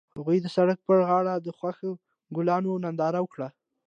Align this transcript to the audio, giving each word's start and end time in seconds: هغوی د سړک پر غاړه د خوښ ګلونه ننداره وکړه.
هغوی 0.17 0.37
د 0.41 0.47
سړک 0.55 0.79
پر 0.87 0.97
غاړه 1.07 1.33
د 1.39 1.47
خوښ 1.57 1.77
ګلونه 2.35 2.73
ننداره 2.85 3.19
وکړه. 3.21 3.47